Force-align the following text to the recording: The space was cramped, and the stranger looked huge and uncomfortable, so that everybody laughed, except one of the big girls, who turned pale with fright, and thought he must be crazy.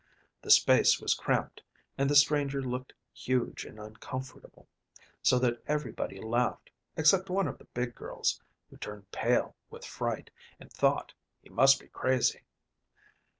The 0.41 0.49
space 0.49 0.99
was 0.99 1.13
cramped, 1.13 1.61
and 1.95 2.09
the 2.09 2.15
stranger 2.15 2.59
looked 2.59 2.93
huge 3.13 3.65
and 3.65 3.77
uncomfortable, 3.79 4.67
so 5.21 5.37
that 5.37 5.61
everybody 5.67 6.19
laughed, 6.19 6.71
except 6.97 7.29
one 7.29 7.47
of 7.47 7.59
the 7.59 7.65
big 7.65 7.93
girls, 7.93 8.41
who 8.71 8.77
turned 8.77 9.11
pale 9.11 9.55
with 9.69 9.85
fright, 9.85 10.31
and 10.59 10.73
thought 10.73 11.13
he 11.43 11.49
must 11.51 11.79
be 11.79 11.85
crazy. 11.87 12.41